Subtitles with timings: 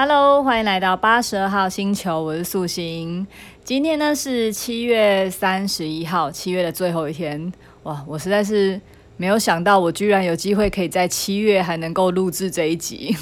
[0.00, 3.26] Hello，欢迎来到八十二号星球，我是素心。
[3.64, 7.52] 今天呢是七月三十一号，七月的最后一天。
[7.82, 8.80] 哇，我实在是
[9.16, 13.12] 没有想到，我居然有机会可以在七月还能够录制这一集。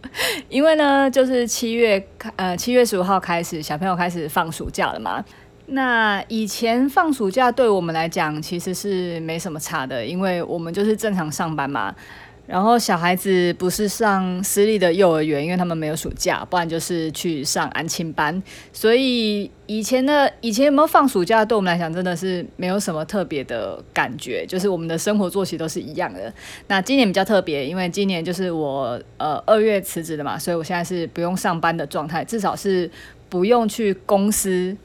[0.50, 2.06] 因为呢，就是七月
[2.36, 5.24] 呃七月十五号开始，小朋友开始放暑假了嘛。
[5.68, 11.94] 那以前放暑假对我们来讲其实是没什么差的，因为我们就是正常上班嘛。
[12.46, 18.40] 然后小孩子不是上私立的幼儿园，因为他们没有暑假，不然就是去上安亲班。
[18.72, 26.32] 所以以前的以前有没有放暑假，对我们来讲真的是没有什么特别的感觉，就是我们的生活作息都是一样的。
[26.68, 32.88] 那今年比较特别，因为今年就是我呃二月辞职的嘛，所以我现在是不用上班的状态，至少是
[33.28, 34.76] 不用去公司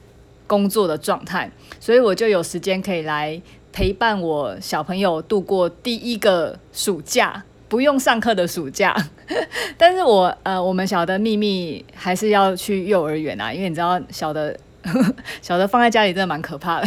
[0.48, 1.48] 工作的状态，
[1.78, 3.40] 所以我就有时间可以来
[3.72, 7.44] 陪伴我小朋友度过第一个暑假。
[7.72, 8.94] 不用上课的暑假，
[9.78, 14.54] 但是我呃，我们小的秘密还是要去幼儿园啊，因为你知道小的
[15.40, 16.86] 小的放在家里真的蛮可怕的。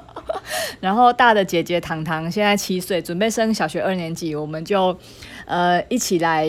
[0.80, 4.94] 然后大的姐姐糖糖现在七岁，准备升小学二年级，我们就
[5.46, 6.46] 呃一起来，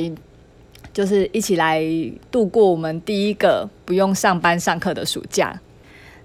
[0.92, 1.82] 就是一起来
[2.30, 5.58] 度过我们第一个不用上班上课的暑假。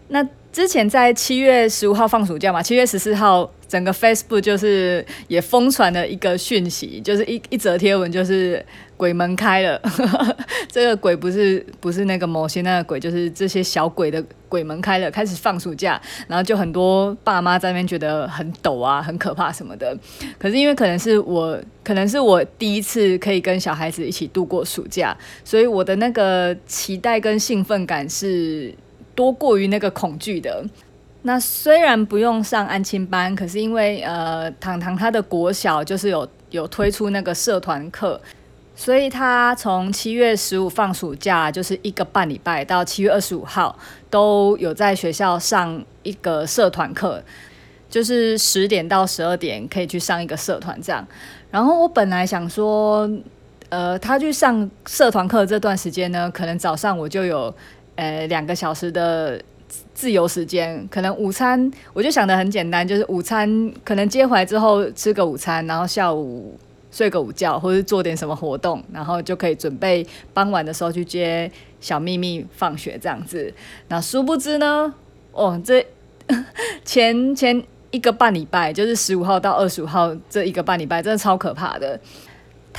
[0.08, 0.26] 那
[0.58, 3.48] 之前在七月十五号放暑假嘛，七月十四号。
[3.68, 8.64] 整个 Facebook 就是也疯传了一个讯息，就是一一则贴文，就是
[8.96, 9.78] 鬼门开了。
[10.72, 19.94] 这个鬼不是不是那个某些那个鬼，就是这些小鬼的鬼门开了，开始放暑假，然后就很多爸妈在那边觉得很抖啊，很可怕什么的。
[20.38, 25.14] 可是因为可能是我，可能是我第一次可以跟小孩子一起度过暑假，
[25.44, 28.74] 所以我的那个期待跟兴奋感是
[29.18, 30.64] 多过于那个恐惧的。
[31.22, 38.20] 那虽然不用上安亲班，可是因为呃，糖糖他的国小就是有有推出那个社团课，
[38.76, 43.76] 所以他从七月十五放暑假，就是一个半礼拜到七月二十五号
[44.08, 47.20] 都有在学校上一个社团课，
[47.90, 51.04] 就是十点到十二点可以去上一个社团这样。
[51.50, 53.10] 然后我本来想说，
[53.68, 57.52] 呃，他去上社团课这段时间呢，可能早上我就有
[57.98, 59.38] 呃两个小时的。
[59.92, 66.58] 自由时间，可能午餐我就想得很简单，就是午餐可能接回来之后吃个午餐，然后下午
[66.90, 71.50] 睡个午觉，或者做点什么活动，然后就可以准备傍晚的时候去接
[71.80, 73.52] 小秘密放学这样子。
[73.88, 74.94] 那殊不知呢，
[75.32, 75.84] 哦，这
[76.86, 82.00] 前前一个半礼拜，就是十五号到二十五号这一个半礼拜，真的超可怕的。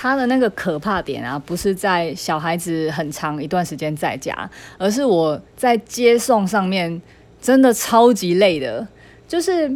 [0.01, 7.01] 他的那个可怕点啊，不是在小孩子很长一段时间在家，而是我在接送上面
[7.41, 8.87] 真的超级累的。
[9.27, 9.69] 就是，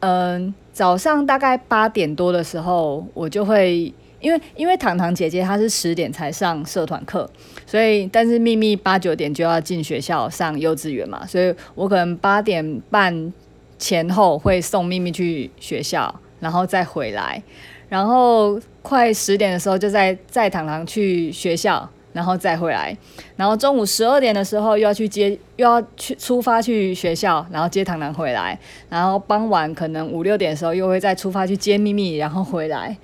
[0.00, 7.28] 嗯、早上大概八点多的时候，我就会因为因为糖糖姐姐她是十点才上社团课，
[7.66, 13.30] 所以但是秘密八九点就要进学校上幼稚园嘛，所以我可能八点半
[13.78, 17.42] 前后会送秘密去学校，然后再回来。
[17.88, 22.96] 然后快十点的时候，就在载糖糖去学校，然后再回来。
[23.34, 28.56] 然后中午十二点的时候，又要去接，又要去出发去学校，然后接糖糖回来。
[28.88, 32.96] 然后傍晚可能五六点的时候，又会再出发去接秘密，然后回来。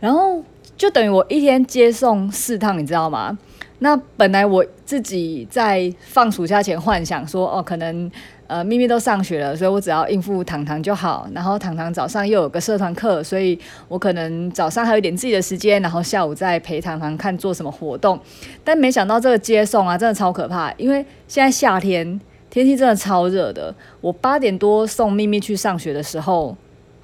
[0.00, 0.44] 然后
[0.76, 3.38] 就等于我一天接送四趟，你知道吗？
[3.82, 8.10] 那本来我自己在放暑假前幻想说，哦，可能。
[8.48, 11.26] 呃，咪咪都上学了，所以我只要应付糖糖就好。
[11.34, 18.20] 然后糖糖早上又有个社团课，所以我可能早上还有一点自己的时间，然后下午再陪糖糖看做什么活动。
[18.62, 22.20] 但没想到这个接送啊，真的超可怕，因为现在夏天
[22.50, 23.74] 天气真的超热的。
[24.02, 26.54] 我八点多送咪咪去上学的时候，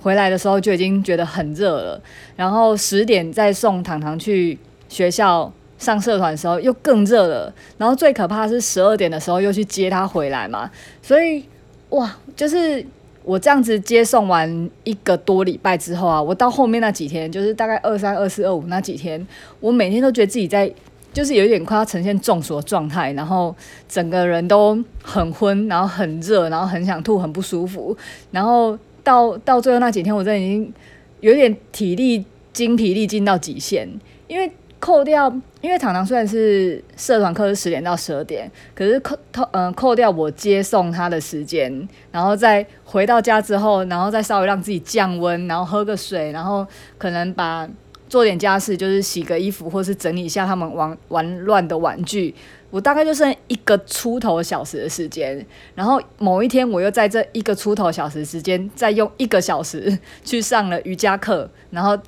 [0.02, 1.98] 回来的时候就已经觉得很热了。
[2.36, 4.58] 然后十点再送糖糖去
[4.90, 5.50] 学校。
[5.78, 10.68] 上社团的时候又更热了，然后最可怕的是十二点的时候又去接他回来嘛，
[11.00, 11.44] 所以
[11.90, 12.84] 哇，就是
[13.22, 19.24] 我这样子接送完一个多礼拜之后啊，我到后面那几天，就是大概二三、二四、二五那几天，
[19.60, 20.68] 我每天都觉得自己在，
[21.12, 23.54] 就是有一点快要呈现中暑的状态，然后
[23.88, 27.96] 整个人都很昏，然后很热，然后很想吐，很不舒服，
[28.32, 30.72] 然后到到最后那几天，我真的已经
[31.20, 33.88] 有点体力精疲力尽到极限，
[34.26, 34.50] 因为。
[34.80, 35.28] 扣掉，
[35.60, 46.64] 因为糖糖虽然是社团课是十点到十二点，可是扣扣嗯扣掉我接送他的时间，然后再回到家之后，然后再稍微让自己降温，然后喝个水，然后
[46.96, 47.68] 可能把
[48.08, 52.34] 做点家事，就是洗个衣服，或是整理一下他们玩玩乱的玩具。
[52.70, 61.98] 我大概就剩一个出头小时的时间，然后某一天我又在这一个出头小时时间，再用一个小时去上了瑜伽课，然后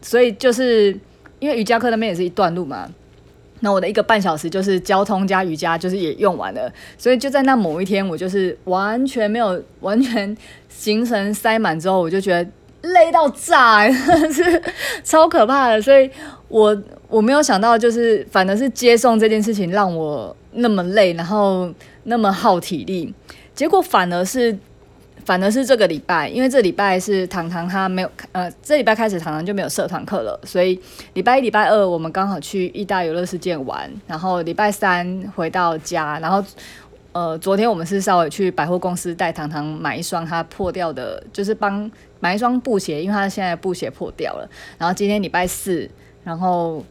[0.00, 0.96] 所以就是。
[1.38, 2.88] 因为瑜伽课那边也是一段路嘛，
[3.60, 6.72] 那我的一个半小时就是交通加瑜伽，就是也用完了。
[6.96, 10.36] 所以就在那某一天，我就是完全没有完全
[10.68, 12.50] 行程塞满之后，我就觉得
[12.82, 13.86] 累到炸，
[14.32, 14.62] 是
[15.04, 15.82] 超可怕的。
[15.82, 16.10] 所以
[16.48, 16.76] 我
[17.08, 21.72] 我没有想到，就是反而是接送这件事情让我那么累，然后
[22.04, 23.12] 那么耗体力，
[23.54, 24.56] 结果反而是。
[25.26, 30.80] 反而是这个礼拜，因为这礼拜是糖糖他没有呃，这礼拜开始糖糖就没有社团课了，所以
[31.14, 36.42] 礼拜一、礼拜二我们刚好去意大游乐世界玩，然后礼拜三回到家，然后
[37.10, 41.90] 呃，昨天我们是稍微去百货公司带糖糖买一双他破掉的，就是帮
[42.20, 45.90] 买一双布鞋，因为他现在布鞋破掉了，然后今天礼拜四，
[46.22, 46.84] 然后。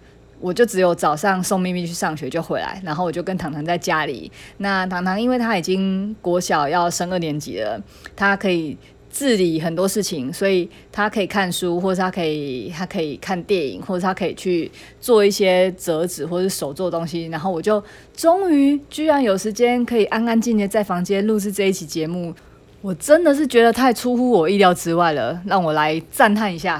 [0.45, 4.31] 我就只有早上送咪咪去上学就回来，然后我就跟糖糖在家里。
[4.57, 7.81] 那糖糖因为他已经国小要升二年级了，
[8.15, 8.77] 他可以
[9.09, 14.71] 自理很多事情，所以他可以看书，或者他可以他可以看电影，或者他可以去
[15.01, 17.25] 做一些折纸或者手做东西。
[17.29, 17.83] 然后我就
[18.15, 22.31] 终于居然有时间可以安安静静在房间录制这一期节目，
[22.81, 26.77] 我真的是觉得太出乎我意料之外了，让我来赞叹一下。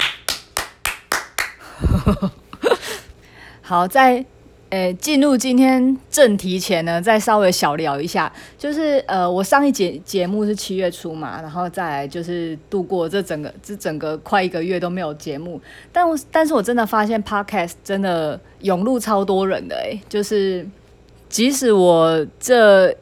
[3.67, 4.23] 好，在
[4.69, 15.59] 呃进入今天正题前呢，再稍微小聊一下，就是呃我上一节节目是七月初嘛，然后再来就是度过这整个这整个快一个月都没有节目，
[15.91, 20.63] 但我但是我真的发现 Podcast 真的涌入超多人的诶，就是
[21.27, 22.95] 即使我这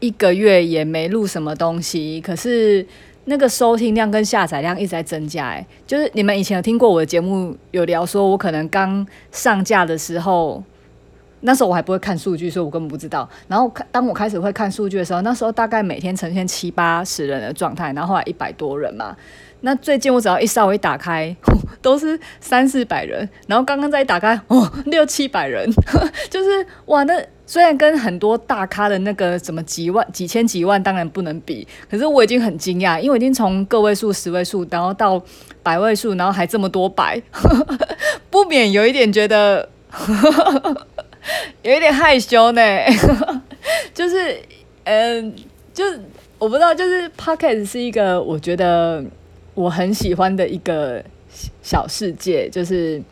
[0.00, 2.86] 一个月也没录什么东西，可是。
[3.26, 10.62] 那个收听量跟下载量一直在增加，哎，就是你们以前有听过我的节目，有聊说，我可能刚上架的时候，
[11.40, 13.28] 那时候我还不会看数据，所以我根本不知道。
[13.46, 19.16] 然后当我开始会看数据的时候，那时候大概每天呈现七八十人的状态，然后后来一百多人嘛。
[19.62, 21.36] 那最近我只要一稍微打开，
[21.82, 25.70] 都是三四百人，然后刚刚再一打开，哦，六七百人，
[26.30, 35.20] 就是哇，那虽然跟很多大咖的那个什么几万、几千、几万当然不能比，可是我已经很惊讶，因为我已经从个位数、十位数，然后到
[35.60, 37.20] 百位数，然后还这么多百，
[38.30, 39.68] 不免有一点觉得，
[41.62, 42.62] 有一点害羞呢，
[43.92, 44.38] 就是，
[44.84, 45.34] 嗯、
[45.74, 46.00] 就是
[46.38, 49.04] 我不知道，就是 Podcast 是一个，我觉得。
[49.54, 51.02] 我很喜欢的一个
[51.60, 53.02] 小世界，就是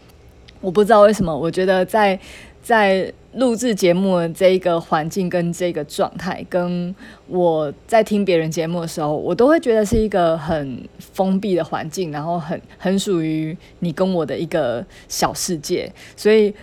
[0.61, 2.19] 我不知道为什么，我觉得在
[2.63, 6.95] 在录制节目的这一个环境跟这个状态，跟
[7.27, 16.55] 我在听别人节目的时候，我都会觉得是一个很封闭的环境，然后很很属于你跟我的一个小世界，所以。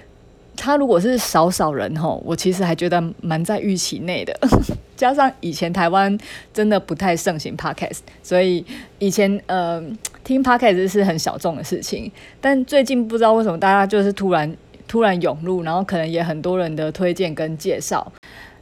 [0.57, 4.33] 他如果是少少人吼，我其实还觉得蛮在预期内的。
[4.95, 6.17] 加上以前台湾
[6.53, 8.65] 真的不太盛行 podcast，所以
[8.97, 9.83] 以前呃
[10.23, 12.09] 听 podcast 是很小众的事情。
[12.39, 14.49] 但最近不知道为什么大家就是突然
[14.95, 18.09] 突然涌入，然后可能也很多人的推荐跟介绍，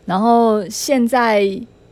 [0.06, 1.48] 然后现在。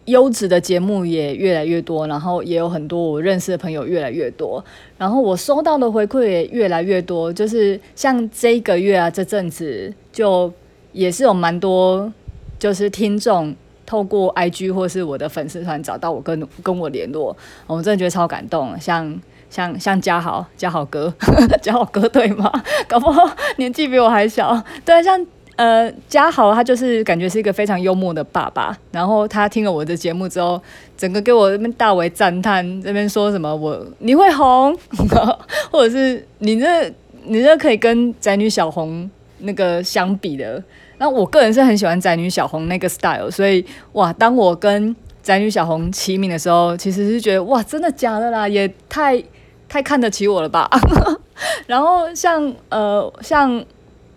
[0.05, 4.61] 优质的节目也越来越多，然后也有很多我认识的朋友越来越多，
[4.97, 7.31] 然后我收到的回馈也越来越多。
[7.31, 10.51] 就是像这个月啊，这阵子就
[10.91, 12.11] 也是有蛮多，
[12.57, 13.55] 就是听众
[13.85, 18.77] 透过 IG 或是我的粉丝团找到我跟跟我联络，我真的觉得超感动。
[18.79, 19.07] 像
[19.51, 21.13] 像像嘉豪，嘉豪哥，
[21.61, 22.51] 嘉豪哥对吗？
[22.87, 25.23] 搞不好年纪比我还小，对，像。
[25.57, 30.59] 呃，嘉豪他就是感觉是一个非常幽默的爸爸，然后他听了我的节目之后，
[30.97, 34.75] 整个给我这边大为赞叹，这边说什么我你会红，
[35.69, 36.91] 或者是你这
[37.25, 39.07] 你这可以跟宅女小红
[39.39, 40.63] 那个相比的。
[40.97, 49.21] 那我个人是很喜欢宅女小红那个 style，所以哇，当我跟宅女小红齐名的时候，其实是觉得哇，真的假的啦，也太
[49.71, 50.69] 太看得起我了吧。
[51.65, 53.63] 然后像呃像。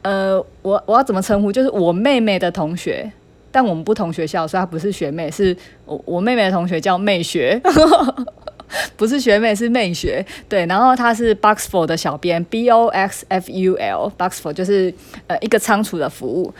[0.07, 1.51] 呃，我我要怎么称呼？
[1.51, 3.11] 就是我妹妹的同学，
[3.51, 5.57] 但我们不同学校，所以她不是学妹，是
[5.87, 7.59] 我我妹妹的同学叫妹学，
[8.99, 10.23] 不是学妹，是妹学。
[10.47, 14.93] 对，然后她是 Boxful 的小编，B O X F U L，Boxful 就是
[15.27, 16.53] 呃一个仓储的服务。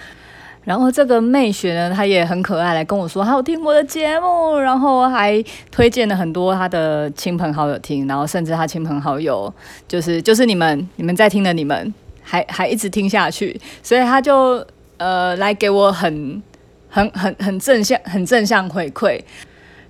[0.65, 9.53] 然后这个妹学呢，她也很可爱，来跟我说她有听我的节目，然后还推荐了很多她的亲朋好友听，然后甚至她亲朋好友
[9.87, 11.93] 就是就是你们你们在听的你们。
[12.27, 14.67] 还还一直听下去，所以他就
[14.97, 16.43] 呃来给我很
[16.89, 19.21] 很很很正向很正向回馈。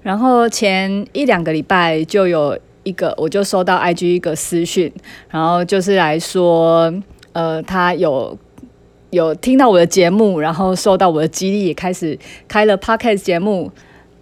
[0.02, 4.93] 然后前一两个礼拜就有一个，我就收到 IG 一个私讯，
[5.31, 6.93] 然后就是来说，
[7.35, 8.37] 呃，他有
[9.14, 13.71] 有听到我的节目，然后受到我的激励，也开始开了 Podcast 节目。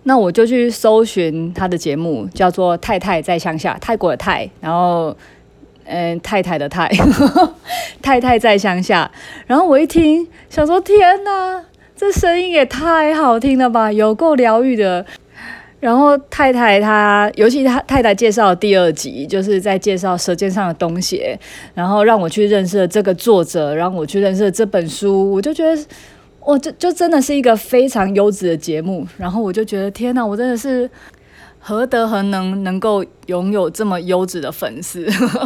[0.04, 5.16] 那我就去搜寻他的节目，叫做《太太在乡下》，泰国的泰，然后。
[5.84, 6.88] 嗯，太太的太，
[8.00, 9.10] 太太在乡下。
[9.48, 11.64] 然后我一听，想说天哪，
[11.96, 15.04] 这声音也太好听了吧，有够疗愈的。
[15.82, 21.18] 然后太太她，尤其她太太介绍第二集，就是在介绍《舌尖上的东西》，
[21.74, 25.84] 然后让我去认识了这个作者，让我去认识了这本书，我就觉得，
[26.42, 29.04] 哇，这就真的是一个非常优质的节目。
[29.18, 30.88] 然后我就觉得，天哪，我真的是
[31.58, 35.04] 何德何能，能够拥有这么优质的粉丝？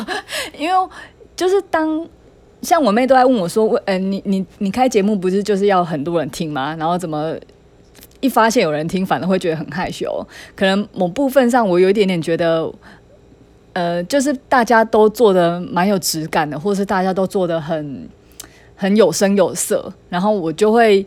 [0.59, 0.89] 因为
[1.35, 2.07] 就是当
[2.61, 6.77] 像我妹都在问我说，问，呃，你你你开节目不是就是要很多人听吗？
[6.79, 7.35] 然后怎么？
[8.27, 10.27] 一发现有人听，反而会觉得很害羞。
[10.55, 12.71] 可能某部分上，我有一点点觉得，
[13.73, 18.09] 呃，就是大家都做的蛮有质感的，或是大家都做的很
[18.75, 21.07] 很有声有色，然后我就会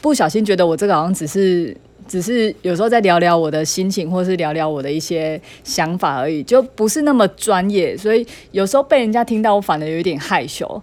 [0.00, 7.96] 不小心觉得我这个好像只是只是有时候在聊聊我的心情，或是聊聊我的一些想法而已，就不是那么专业。
[7.96, 10.82] 所以有时候被人家听到，我反而有一点害羞。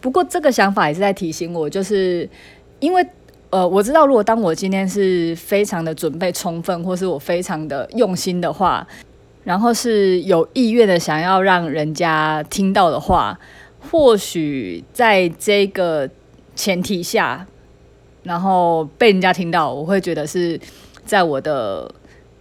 [0.00, 2.28] 不过这个想法也是在提醒我，就是
[2.80, 3.04] 因为。
[3.50, 8.86] 呃，我知道，如果当我今天是非常的准备充分，或是我非常的用心的话，
[9.44, 13.38] 然后是有意愿的想要让人家听到的话，
[13.90, 16.08] 或许在这个
[16.54, 17.46] 前提下，
[18.22, 20.60] 然后被人家听到，我会觉得是
[21.04, 21.90] 在我的。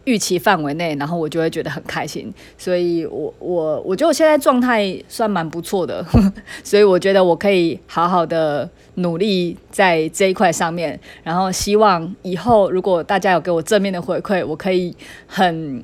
[0.07, 6.03] 预期范围内，然后我就会觉得很开心，所以我我我觉得我现在状态算蛮不错的，
[6.63, 14.95] 所以我觉得我可以好好的努力在这一块上面，然后希望以后如果大家有给我正面的回馈，我可以
[15.27, 15.83] 很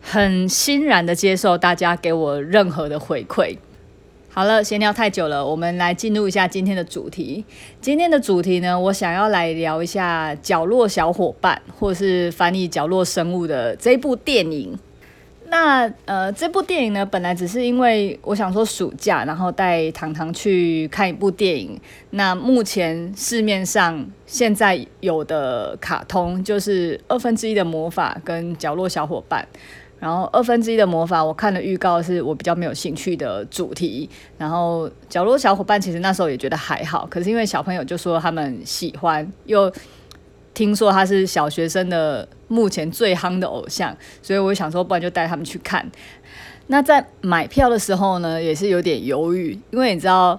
[0.00, 3.56] 很欣然的接受大家给我任何的回馈。
[4.34, 7.44] 好了，闲聊太久了，我们来进入一下今天的主题。
[7.82, 14.74] 今天的主题呢，我想要来聊一下《角落小伙伴》，或是翻译《角落生物》的这部电影。
[15.48, 21.78] 那呃，这部电影呢，本来只是因为我想说暑假，然后带糖糖去看一部电影。
[22.08, 29.46] 那目前市面上现在有的卡通，就是二分之一的魔法跟《角落小伙伴》。
[30.02, 34.10] 然后二分之一的魔法，我看的预告，是我比较没有兴趣的主题。
[34.36, 39.72] 然后角落小伙伴其实那时候也觉得还好，可是因为小朋友就说他们喜欢，又
[40.54, 45.88] 听说他是小学生的目前最夯的偶像，所以我想说，不然就带他们去看。
[46.66, 50.36] 那在买票的时候呢，也是有点犹豫，因为你知道，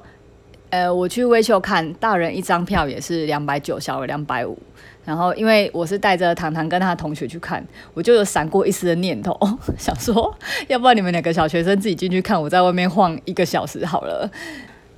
[0.71, 4.57] 呃，我去威秀看，大人一张票也是两百九，小孩两百五。
[5.05, 7.61] 然后，因为我是带着糖糖跟他同学去看，
[7.93, 9.37] 我就有闪过一丝的念头，
[9.77, 10.33] 想说，
[10.67, 14.29] 要不然你们两个小学生自己进去看，我在外面晃一个小时好了，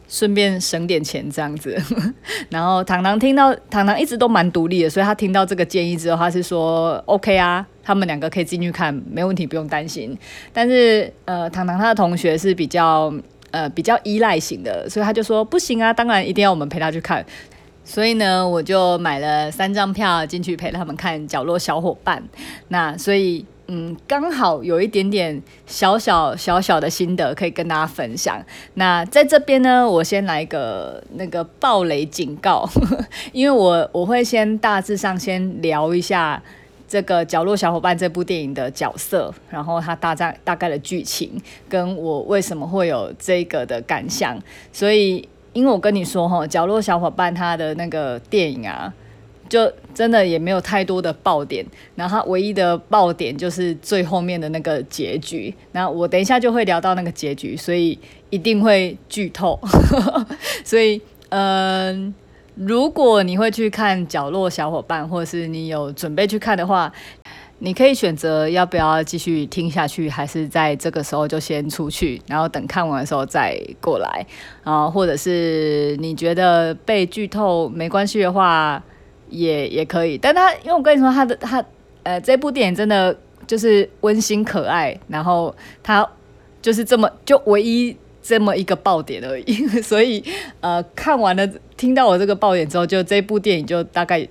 [0.07, 1.75] 顺便省点钱这样子。
[2.50, 10.15] 然后糖糖听到，糖糖一直都蛮独立的，所以他听到这个建议之后，他是说 OK 啊，他们两个可以进去看，没问题，不用担心。
[10.53, 13.12] 但是，呃，糖糖他的同学是比较
[13.50, 17.25] 呃比较依赖型的，所以他就说不行啊，当然一定要我们陪他去看。
[17.86, 22.22] 所以呢，我就买了三张票进去陪他们看《角落小伙伴》。
[22.70, 28.44] 那所以，嗯，刚好有一点点小小小小的心得可以跟大家分享。
[28.74, 32.68] 那在这边呢，我先来个那个暴雷警告，
[33.32, 36.42] 因为我我会先大致上先聊一下
[36.88, 41.39] 这个《角落小伙伴》这部电影的角色，然后它大概大概的剧情，
[41.70, 44.36] 跟我为什么会有这个的感想，
[44.74, 45.30] 所以。
[45.55, 48.93] 因为我跟你说哈，角落小伙伴他的那个电影啊，
[49.47, 55.55] 就真的也没有太多的爆点，然后他唯一的爆点就是最后面的那个结局。
[55.71, 57.97] 那我等一下就会聊到那个结局，所以
[58.29, 59.57] 一定会剧透。
[60.65, 62.13] 所以，嗯、
[62.55, 66.91] 如果你会去看角落小伙伴，或者是你有准备去看的话。
[67.59, 74.25] 你可以选择要不要继续听下去，还是在这个时候就先出去，然后等看完的时候再过来
[74.63, 74.89] 啊？
[74.89, 78.83] 或者是你觉得被剧透没关系的话，
[79.29, 80.17] 也也可以。
[80.17, 81.63] 但他因为我跟你说，他的他
[82.03, 86.07] 呃，这部电影真的就是温馨可爱，然后他
[86.62, 87.95] 就是这么就唯一。
[88.27, 89.53] 这么一个爆点而已，
[89.84, 90.24] 所以
[90.60, 94.27] 呃，看完了，听到我这个爆点之后，就这部电影就大概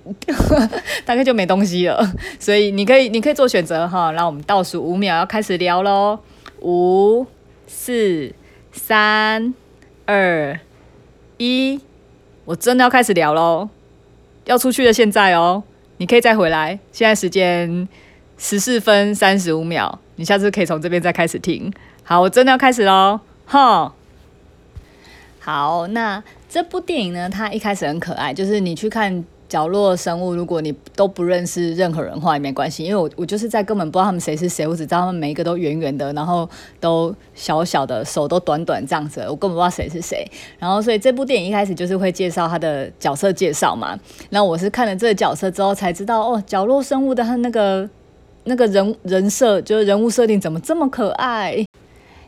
[1.05, 2.05] 大概就没东西了。
[2.37, 6.19] 所以你可以你可以做选择哈，那我们倒数五秒要开始聊喽，
[6.61, 7.25] 五、
[7.67, 8.33] 四、
[8.73, 9.53] 三、
[10.05, 10.59] 二、
[11.37, 11.79] 一，
[12.43, 13.69] 我真的要开始聊喽，
[14.43, 15.63] 要出去的现在哦，
[15.97, 17.87] 你可以再回来，现在时间
[18.37, 21.71] 十四分三十五秒，你下次可以从这边再开始听。
[22.03, 23.21] 好，我真的要开始喽。
[23.45, 23.93] 哈，
[25.39, 29.13] 好，那这部电影呢，它一开始很可爱，就是你去看
[29.47, 36.49] 《角落生物，如果你都不认识任何人的话也没关系，因为我我就是在根本不知道他们谁是谁，我只知道他们每一个都圆圆的，然后
[36.79, 40.25] 都小小的，手都短短这样子，我根本不知道谁是谁。
[40.57, 43.97] 然后所以这部电影一开始就是会介绍他的角色介绍嘛，
[44.31, 47.87] 那我是看了这个角色之后才知道，哦，角落生物的他那个
[48.45, 51.63] 那个人人设就是人物设定怎么这么可爱？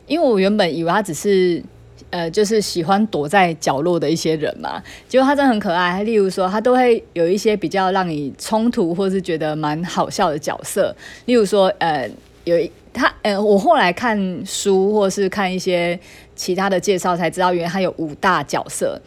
[0.08, 1.62] 因为我原本以为他只是。
[2.10, 6.02] 呃，就是喜欢躲在角落的一些人嘛，结果他真的很可爱。
[6.04, 10.94] 例如说，他都会有一些比较让你冲突或是觉得蛮好笑的角色。
[11.26, 12.08] 例如说，呃，
[12.44, 15.98] 有一他，呃，我后来看书或是看一些
[16.34, 18.98] 其他的介绍才知道，原来他有五大角色。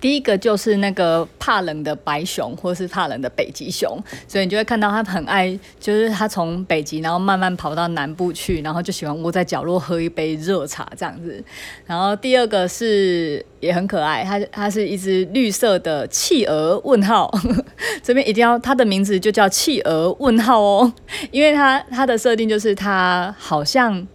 [0.00, 3.98] 第一个就是那个怕冷的白熊，或是怕冷的北极熊，
[4.28, 11.42] 所以你就会看到他很爱，就是他从北极然后慢慢跑到南部去，然后就喜欢窝在角落喝一杯热茶这样子。
[11.86, 17.32] 然后第二个是也很可爱，它它是一只绿色的企鹅问号，
[18.02, 20.92] 这边一定要它的名字就叫企鹅问号哦，
[21.30, 24.06] 因为它它的设定就是它好像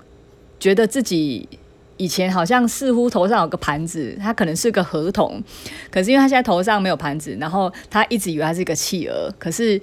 [0.59, 1.49] 觉得自己。
[1.99, 5.43] 以前好像似乎头上有个盘子，它可能是个合同，
[5.91, 9.79] 可是因为他现在头上没有盘子，然后他一直以为他是一个企鹅，可是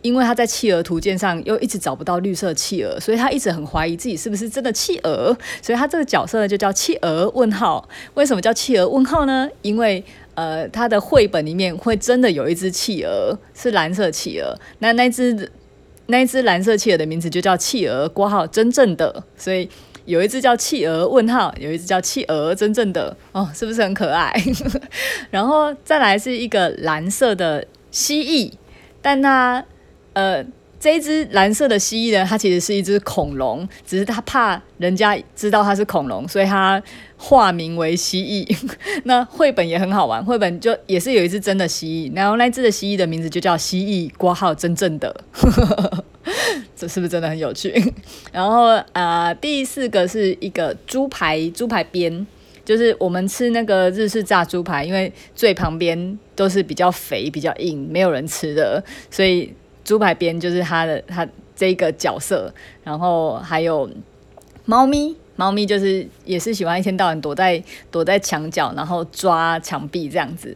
[0.00, 7.88] 因为他在企鹅图鉴上又一直找不到绿色企鹅，所以他一直很怀疑自己是不是真的企鹅，所以他这个角色就叫企鹅问号。
[8.14, 9.48] 为什么叫企鹅问号呢？
[9.62, 10.04] 因为
[10.34, 15.50] 呃，他的绘本里面会真的有一只企鹅是蓝色企鹅，那那只
[16.06, 19.68] 那只蓝色企鹅的名字就叫企鹅括号真正的，所以。
[20.06, 24.32] 有一只叫企鹅问号，有一只叫企鹅真正的哦，是不是很可爱？
[25.30, 28.52] 然后再来是一个蓝色的蜥蜴，
[29.02, 29.62] 但它
[30.14, 30.44] 呃
[30.78, 36.80] 这一只蓝色的蜥蜴呢，它其实是一只恐龙，只是它怕人家知道它是恐龙，所以它
[37.16, 38.56] 化名为蜥蜴。
[39.04, 45.24] 那绘本也很好玩，绘本就也是有一只真的蜥蜴，然后那只的蜥蜴的名字就叫蜥蜴括号真正的。
[46.76, 47.72] 这是不是真的很有趣？
[48.32, 52.26] 然后呃，第四个是一个猪排，猪排边，
[52.64, 59.52] 就是我们吃那个日式炸猪排，因为最旁边都是比较肥、比较硬，没有人吃的，所以
[59.84, 62.52] 猪排边就是它的它这个角色。
[62.84, 63.88] 然后还有
[64.64, 70.54] 猫咪，猫咪就是也是喜欢一天到晚躲在躲在墙角，然后抓墙壁这样子。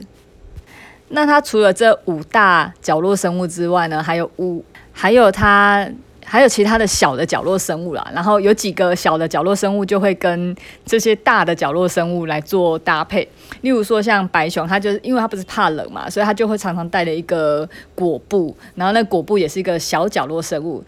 [1.08, 4.64] 那它除了这五大角落生物之外呢，还有五。
[5.00, 5.90] 还有它，
[6.26, 8.06] 还有其他的小的角落生物啦。
[8.12, 13.26] 然后有几个小的角落生物就会跟这些大的角落生物来做搭配。
[13.62, 18.54] 例如说像白熊，它就是因为它不是怕冷嘛，所以它就会常常带了一个裹布。
[18.74, 20.84] 然后那裹布也是一个小角落生物。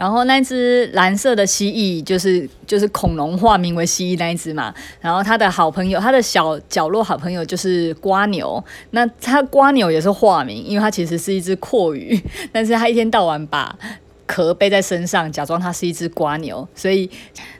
[0.00, 4.74] 然后那只蓝色的蜥蜴就是就是恐龙化名为蜥蜴那一只嘛。
[4.98, 8.64] 然后它的好朋友，它的小角落好朋友就是瓜牛。
[8.92, 12.18] 那它瓜牛也是化名，因为它其实是一只阔鱼，
[12.50, 13.78] 但是它一天到晚把
[14.24, 17.10] 壳背在身上，假装它是一只瓜牛，所以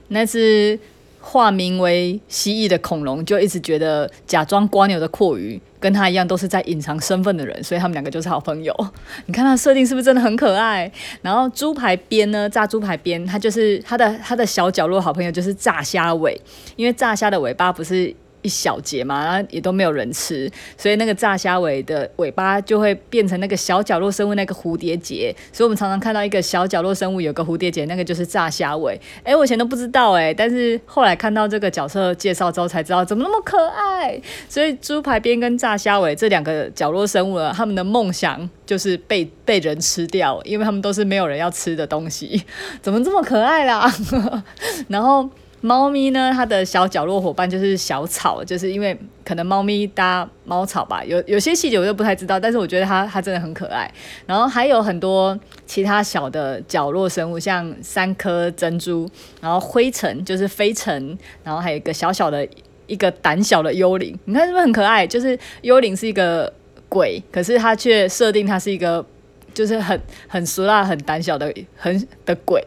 [0.09, 0.79] 那只。
[1.21, 8.75] 化名为蜥蜴的恐龙就一直觉得假装瓜牛的蛞蝓跟他一样都是在隐藏身份的人，所以他们两个就是好朋友。
[9.27, 10.91] 你看他设定是不是真的很可爱？
[11.23, 16.41] 然后猪排边呢，炸猪排边，他就是他的他的小角落好朋友就是炸虾尾，
[16.77, 18.15] 因为炸虾的尾巴不是。
[18.43, 29.01] 一小节嘛，然后也都没有人吃，所以那个炸虾尾的尾巴就会变成那个小角落生物那个蝴蝶结，所以我们常常看到一个小角落生物有个蝴蝶结，那个就是炸虾尾。
[29.23, 34.21] 哎，我以前都不知道哎，但是后来看到这个角色介绍之后才知道，怎么那么可爱。
[34.49, 42.43] 所以猪排边跟炸虾尾这两个角落生物呢，他们的梦想就是被被人吃掉，因为他们都是没有人要吃的东西，
[42.81, 43.93] 怎么这么可爱啦？
[44.89, 45.29] 然后。
[45.63, 53.93] 猫咪呢，它的小角落伙伴就是小草，就是因为可能猫咪搭猫草吧，有有些细节我就不太知道，但是我觉得它它真的很可爱。
[54.27, 59.09] 然后还有很多其他小的角落生物，像三颗珍珠，
[59.41, 62.47] 然后灰尘就是飞尘，然后还有一个小小的
[62.87, 65.07] 一个胆小的幽灵，你看是不是很可爱？
[65.07, 66.51] 就是幽灵是一个
[66.89, 69.05] 鬼，可是它却设定它是一个
[69.53, 72.65] 就是很很俗辣、很胆小的很的鬼。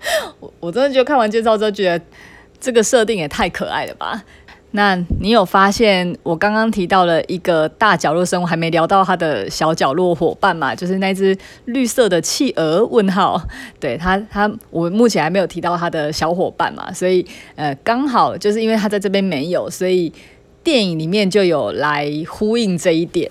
[0.40, 2.04] 我我真的觉得看完介绍之后，觉得
[2.60, 4.22] 这个设定也太可爱了吧？
[4.72, 10.74] 那你有发现我刚刚提到了一个大角落生物，还没聊到它的小角落伙伴嘛？
[10.74, 13.40] 就是那只绿色的企鹅问号，
[13.80, 16.92] 对它它我目前还没有提到它的小伙伴嘛？
[16.92, 20.12] 所以呃，刚好就是因为它在这边没有，所以
[20.62, 23.30] 电影里面就有来呼应这一点。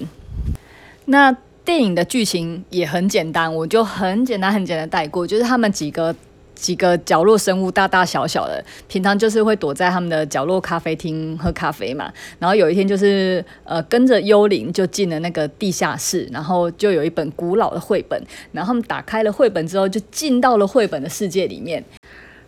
[1.06, 1.32] 那
[1.64, 6.16] 电影的剧情也很简单，我就很简单很简单带过，就是他们几个。
[6.56, 12.12] 几个角落生物，大大小小的，平常就是会躲在他们的角落咖啡厅喝咖啡嘛。
[12.40, 18.20] 然后有一天就是呃跟着幽灵就进了那个地下室，然后就有一本古老的绘本，
[18.52, 21.84] 然后他们打开了绘本之后就进到了绘本的世界里面。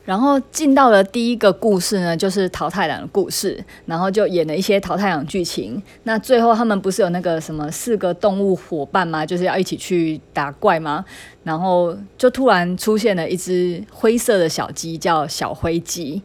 [0.08, 5.84] 然后进到了第一个故事呢，就是桃太郎的故事，然后就演了一些桃太郎剧情。
[6.04, 9.26] 那最后他们不是有那个什么四个动物伙伴吗？
[9.26, 11.04] 就是要一起去打怪吗？
[11.44, 16.24] 然后就突然出现了一只灰色的小鸡，叫小灰鸡。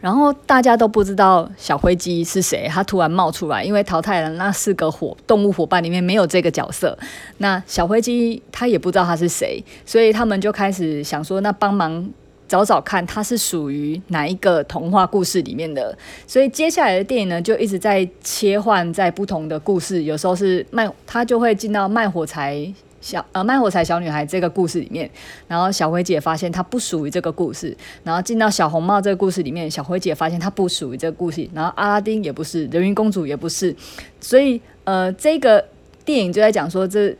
[0.00, 6.98] 然后大家都不知道小灰鸡是谁，它突然冒出来，因为淘太郎那四个伙动物伙伴里面没有这个角色。
[7.36, 12.10] 那小灰鸡他也不知道他是谁，所以他们就开始想说，那帮忙。
[12.48, 15.96] 找找看，它是属于哪一个童话故事里面的？
[16.26, 20.04] 所以接下来的电影呢，就一直在切换在不同的故事。
[20.04, 22.66] 有时候是卖，它就会进到卖火柴
[23.00, 25.08] 小呃卖火柴小女孩这个故事里面，
[25.46, 33.76] 然后小灰 姐发现她不属于这个故事，然后进到小红帽这个故事里面，小灰姐发现她不属于这个故事，然后阿拉丁也不是，人鱼公主也不是，
[34.20, 35.62] 所以呃这个
[36.04, 37.14] 电影就在讲说这。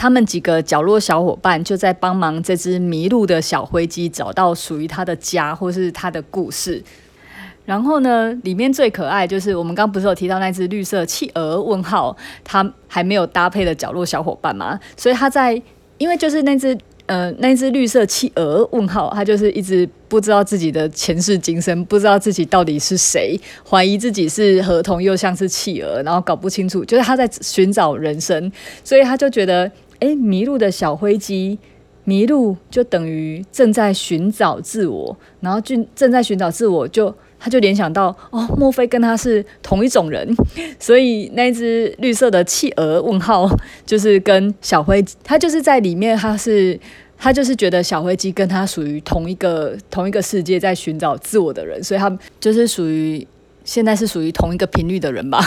[0.00, 6.82] 他们几个角落小伙伴就在帮忙这只迷路的小灰鸡找到属于它的家，或是它的故事。
[7.66, 11.60] 然后呢，里面最可爱就是我们刚不是有提到那只绿色企鹅？
[11.60, 14.80] 问号，它还没有搭配的角落小伙伴吗？
[14.96, 15.60] 所以它在，
[15.98, 18.66] 因为就是那只呃那只绿色企鹅？
[18.72, 28.50] 问号，它就是一直不知道自己的前世今生，不知道自己到底是谁，怀疑自己是河童又像是企鹅，然后搞不清楚，就是他在寻找人生，
[28.82, 29.70] 所以他就觉得。
[30.00, 31.58] 诶，迷路的小灰鸡，
[32.04, 40.34] 迷路就等于正在寻找自我，然后就正在寻找自我就，就他就联想到，哦，莫非跟他是同一种人？
[40.78, 43.48] 所以那只绿色的企鹅问号，
[43.86, 46.78] 就是跟小灰，他就是在里面，他是
[47.16, 53.26] 他就是觉得小灰鸡跟他属于同一个同一个世界，在寻找自我的人，所以他就是属于
[53.64, 55.40] 现在是属于同一个频率的人吧。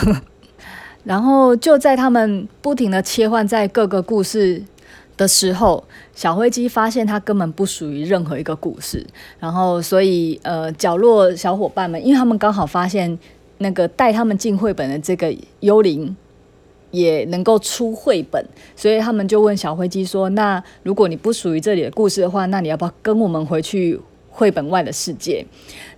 [1.03, 4.61] 然后就在他们不停的切换在各个故事
[5.17, 5.83] 的时候，
[6.15, 9.05] 小灰鸡发现它根本不属于任何一个故事。
[9.39, 13.17] 然后，所以呃，角落小伙伴们，因为他们刚好发现
[13.57, 16.15] 那个带他们进绘本的这个幽灵
[16.91, 18.43] 也能够出绘本，
[18.75, 23.99] 所以他们就问小灰鸡说：“那如果你不属于这里的故事的话，那你要不要跟我们回去
[24.33, 25.45] 绘本外的世界？”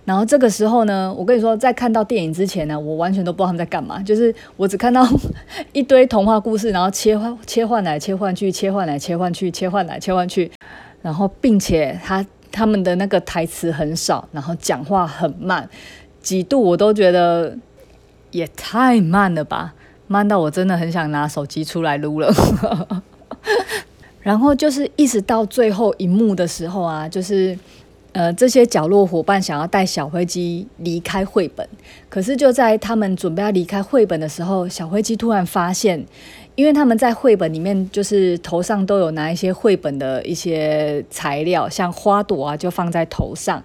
[0.06, 4.00] 然后这个时候呢，我跟你说，在看到电影之前呢，我完全都不知道他们在干嘛。
[4.00, 5.04] 就是我只看到
[5.72, 10.48] 一堆童话故事，然后切换、切换来切换去，切换来切换去，切换来切换去。
[11.02, 15.68] 然后，并且他他们的那个台词很少，然后讲话很慢，
[16.22, 17.58] 几度我都觉得
[18.30, 19.74] 也太慢了吧，
[20.06, 22.32] 慢到我真的很想拿手机出来撸了。
[24.22, 27.58] 然后就是一直到最后一幕的时候啊，就是。
[28.16, 31.68] 呃，这些角落伙伴想要带小灰鸡离开绘本，
[32.08, 36.02] 可是就在他们准备要离开绘本的时候，小灰鸡突然发现，
[36.54, 43.62] 因为他们在绘本里面就是头上都有拿一些绘本的一些材料，像花朵啊，就放在头上，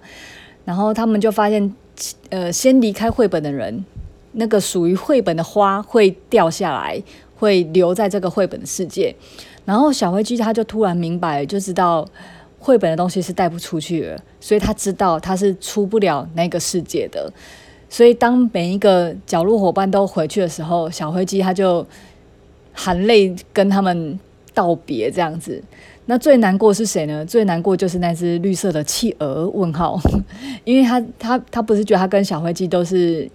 [0.66, 1.74] 然后他们就发现，
[2.28, 3.82] 呃，先离开绘本的人，
[4.32, 7.02] 那个属于绘本的花会掉下来，
[7.38, 9.16] 会留在这个绘本的世界，
[9.64, 12.06] 然后小灰鸡他就突然明白，就知道。
[12.62, 17.28] 绘本的东西是带不出去的，所以他知道他是出不了那个世界的。
[17.90, 21.84] 所以当每一个角落伙伴都回去的时候，小灰鸡他就
[22.72, 24.16] 含泪跟他们
[24.54, 25.60] 道别，这样子。
[26.06, 27.26] 那最难过是谁呢？
[27.26, 29.48] 最难过就是那只绿色的企鹅？
[29.48, 30.00] 问号，
[30.64, 33.28] 因为他他他不是觉得他跟小灰鸡都是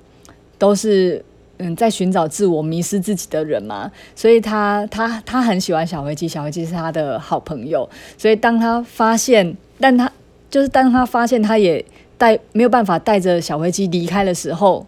[0.57, 1.23] 都是。
[1.59, 7.89] 嗯，在寻找自我、迷失自己的人嘛，所以他他他很喜欢小灰鸡，小灰鸡是他的好朋友。
[8.15, 10.11] 所以当他发现，但他
[10.51, 11.83] 就是当他发现他也
[12.15, 14.85] 带没有办法带着小灰鸡离开的时候，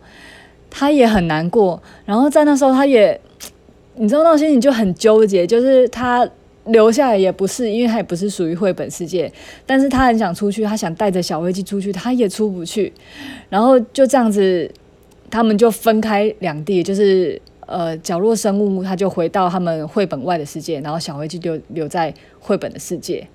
[0.69, 1.81] 他也很难过。
[2.05, 3.19] 然后在那时候，他也
[3.95, 6.29] 你知道那种心情就很纠结，就是他
[6.65, 9.31] 留下来也不是，因为他也不是属于绘本世界，
[9.65, 12.93] 但是他很想出去，他想带着小灰鸡出去，他也出不去。
[13.49, 14.71] 然后就这样子。
[15.29, 23.27] 他们就分开两地，就是呃，角落生物，他就回到他们绘本外的世界，然后小灰鸡就留在绘本的世界。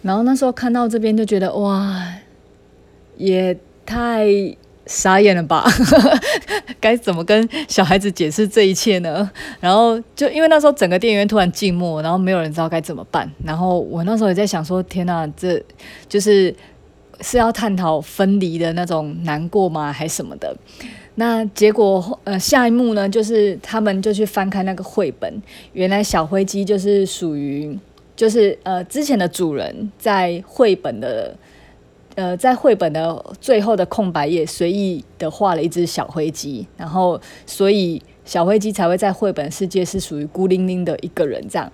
[0.00, 2.14] 然后那时候看到这边就觉得哇，
[3.16, 4.26] 也太
[4.86, 5.66] 傻眼了吧！
[6.80, 9.30] 该怎么跟小孩子解释这一切呢？
[9.60, 13.30] 然后就因为那时候整个电影院突然静默，然后没有人知道该怎么办。
[13.44, 15.62] 然后我那时候也在想说，天哪，这
[16.08, 16.54] 就是
[17.20, 19.92] 是要探讨分离的那种难过吗？
[19.92, 20.56] 还什么的？
[21.20, 27.76] 那结果，呃，下一幕呢，就是他们就去翻开那个绘本，原来小灰鸡就是属于，
[28.14, 31.36] 就是呃之前的主人在绘本的
[32.14, 41.72] 呃，在绘本的最后的空白页，随意的画了一只小灰鸡，然后所以小灰鸡才会在绘本世界是属于孤零零的一个人这样。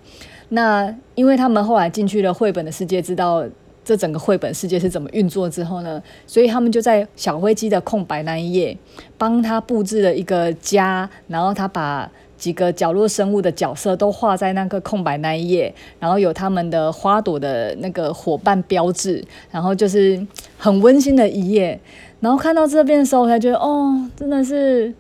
[0.49, 3.45] 那因为他们后来进去了绘本的世界，知道
[3.85, 8.77] 这整个绘本世界是怎么运作之后呢，所以他们就在小灰鸡的空白那一页，
[9.19, 20.27] 帮他布置了一个家，然后他把几个角落生物的角色都画在那个空白那一页，然后有他们的花朵的那个伙伴标志，然后就是
[20.59, 21.79] 很温馨的一页。
[22.21, 24.93] 然后看到这边的时候，我才觉得哦，真的是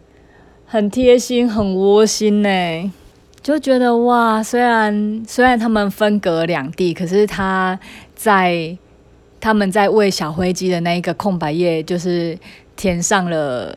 [0.66, 2.92] 很贴心、很窝心呢。
[3.42, 7.78] 就觉得哇，虽然虽然他们分隔两地，可是他
[8.24, 8.74] 在
[9.38, 12.34] 他们在为小灰鸡的那一个空白页，就是
[12.74, 13.76] 填上了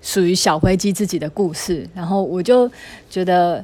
[0.00, 1.86] 属于小灰鸡自己的故事。
[1.94, 2.70] 然后我就
[3.10, 3.62] 觉得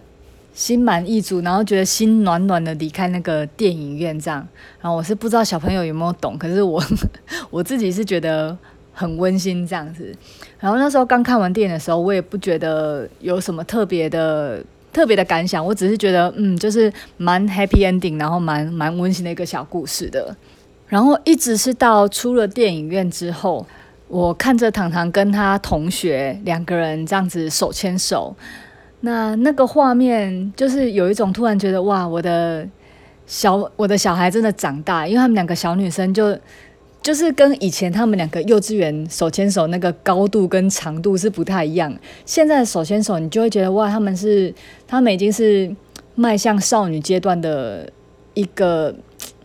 [0.53, 4.47] 心满意足，然后觉得心暖暖的离开那个电影院这样。
[4.83, 6.85] 然后我是不知道小朋友有没有懂，可是我
[7.49, 8.55] 我自己是觉得
[8.93, 10.15] 很温馨这样子。
[10.61, 14.63] 然后那时候刚看完电影的时候，我也不觉得有什么特别的。
[14.93, 20.35] 特别的感想，我只是觉得，嗯，就是蛮 happy ending，然后蛮蛮温馨的一个小故事的。
[20.87, 23.67] 然后一直是到出了电影院之后，
[24.09, 28.35] 我看着糖糖跟他同学两个人这样子手牵手，
[29.01, 32.67] 那那个画面就是有一种突然觉得，哇，我的
[33.27, 36.37] 小我的小孩真的长大，因为他们两个小女生就。
[37.01, 41.97] 就是跟以前他们两个幼稚园手牵手那个高度跟长度是不太一样。
[42.27, 44.53] 现在手牵手，你就会觉得哇，他们是
[44.87, 45.75] 他们已经是
[46.15, 47.91] 迈向少女阶段的
[48.35, 48.95] 一个，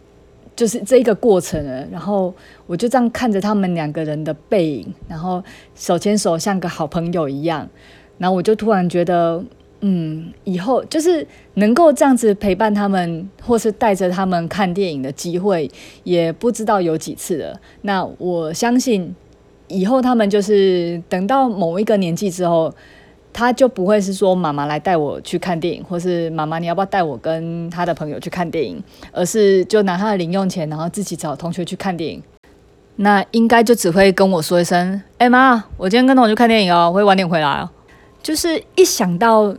[0.55, 1.87] 就是这一个过程了。
[1.91, 2.33] 然后
[2.67, 5.41] 我就这样看着他们两个人的背影，然后
[5.75, 7.69] 手牵手像个好朋友一样，
[8.17, 9.43] 然后我就突然觉得。
[9.85, 15.69] 嗯，以后就是能够这样子陪伴他们，或是带着他们看电影的机会，
[16.05, 17.59] 也不知道有几次了。
[17.81, 19.13] 那我相信，
[19.67, 22.73] 以后他们就是等到某一个年纪之后，
[23.33, 32.23] 他就不会是说妈妈来带我去看电影，或是妈妈你要不要带我跟他的朋友去看电影，而是就拿他的零用钱，然后自己找同学去看电影。
[32.95, 37.69] 那应该就只会跟我说一声：“哎妈，我今天跟同学去看电影哦，会晚点回来哦。”
[38.23, 39.53] 就是一想到。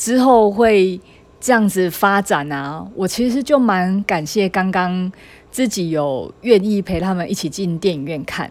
[0.00, 0.98] 之后会
[1.38, 5.12] 这样子发展啊，我其实就蛮感谢刚刚
[5.50, 8.50] 自己有愿意陪他们一起进电影院看，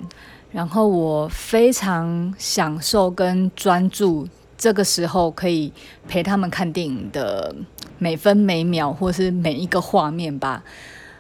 [0.52, 5.74] 然后我非常享受跟专注这个时候可以
[6.08, 7.56] 陪他们看电影的
[7.98, 10.64] 每分每秒，或是每一个画面吧。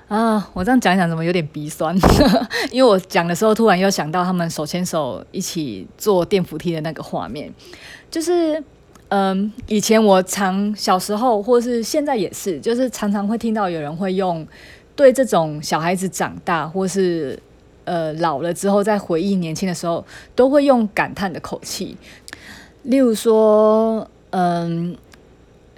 [0.09, 1.97] 啊，我这样讲一讲怎么有点鼻酸？
[2.71, 7.51] 因为我讲的时候突然又想到他们手牵手一起坐电扶梯的那个画面，
[8.11, 8.63] 就是。
[9.09, 14.47] 嗯，以前我常小时候，或是现在也是，就是常常会听到有人会用
[14.95, 17.37] 对这种小孩子长大，或是
[17.85, 21.97] 呃老了之后，再回忆年轻的时候，都会用感叹的口气。
[22.83, 24.95] 例如说，嗯，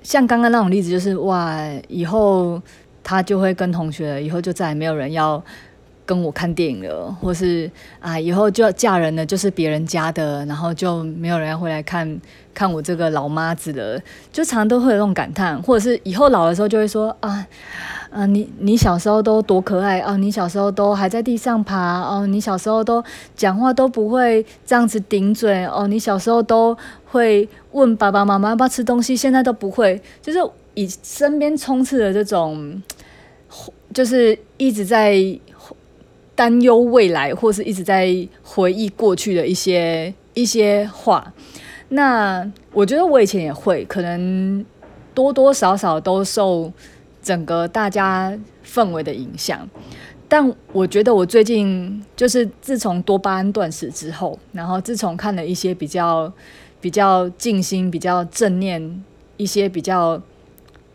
[0.04, 2.62] 像刚刚那种例子，就是哇，以后
[3.02, 5.42] 他就会跟同学，以后就再也没有人要。
[6.04, 12.20] 跟我看电影了，或是啊，以后就要嫁人了，就是别人家的，然后就没有人要回来看
[12.54, 14.00] 看我这个老妈子了，
[14.32, 17.46] 就常常都会有这种感叹，或者是以后老的时候就会说啊，
[18.10, 23.04] 啊，你你小时候都多可爱啊，你小时候都还在地上爬哦，你小时候都
[23.36, 30.40] 讲话都不会这样子顶嘴哦，你小时候都会问爸爸妈妈要不要吃东西，现在都不会，就是
[30.74, 32.82] 以身边充斥的这种，
[33.94, 35.40] 就是一直在。
[36.34, 38.08] 担忧未来，或是一直在
[38.42, 41.32] 回忆过去的一些一些话。
[41.94, 44.66] 那我觉得我以前也会，可能
[45.14, 46.72] 多多少少都受
[47.22, 48.34] 整个大家
[48.66, 49.68] 氛围的影响。
[50.30, 56.32] 但我觉得我最近就是自从多巴胺断食之后，然后自从看了一些比较
[56.80, 59.04] 比较静心、比较正念、
[59.36, 60.22] 一些比较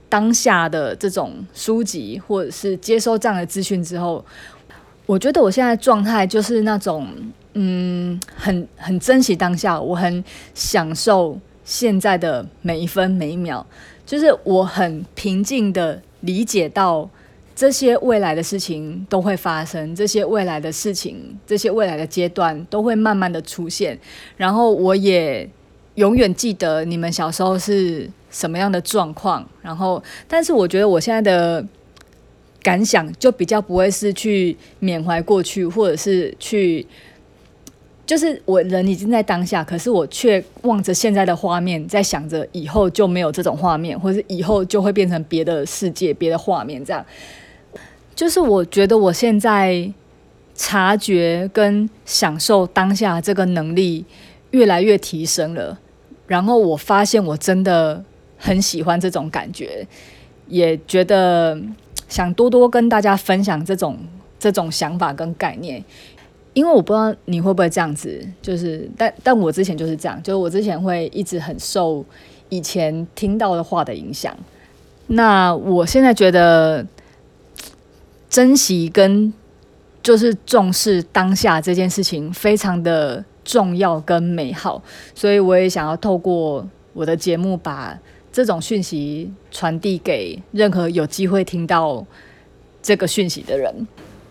[0.09, 4.24] 当下的这种书籍，或者是接收这样的资讯之后。
[5.04, 7.06] 我觉得我现在状态就是那种，
[7.59, 10.23] 嗯，很很珍惜当下，我很
[10.55, 13.64] 享受现在的每一分每一秒，
[14.05, 17.09] 就是我很平静的理解到
[17.55, 21.16] 这些未来的事情都会发生，这些未来的事情，
[21.47, 23.99] 这些未来的阶段都会慢慢的出现，
[24.37, 25.49] 然后我也
[25.95, 31.66] 永远记得你们小时候是什么样的状况，然后，但是我觉得我现在的。
[32.62, 36.85] 感想就比较不会是去缅怀过去，或者是去，
[38.07, 46.85] 就是我人已经在当下，可是我却望着现在的画面，在想着以后就没有这种画面，或是以后就会变成别的世界、别的画面。
[46.85, 47.05] 这样，
[48.14, 49.92] 就是我觉得我现在
[50.55, 54.05] 察觉跟享受当下这个能力
[54.53, 55.77] 越来越提升了。
[56.29, 58.05] 然后我发现我真的
[58.38, 59.85] 很喜欢这种感觉，
[60.47, 61.61] 也觉得
[62.09, 63.99] 想多多跟大家分享这种
[64.38, 65.83] 这种想法跟概念。
[66.57, 72.03] 因为我不知道你会不会这样子，就是但但我之前就是这样，就是我之前会一直很受
[72.49, 74.35] 以前听到的话的影响。
[75.09, 76.87] 那我现在觉得
[78.31, 79.31] 珍惜跟
[80.03, 84.83] 就是重视当下这件事情非常的重要跟美好，
[85.14, 87.99] 所以我也想要透过我的节目把
[88.33, 92.03] 这种讯息传递给任何有机会听到
[92.83, 93.87] 这个讯息的人。